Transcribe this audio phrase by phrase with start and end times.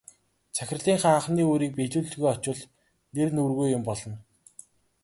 [0.55, 2.61] Захирлынхаа анхны үүрийг биелүүлэлгүй очвол
[3.15, 4.15] нэр нүүргүй юм болно.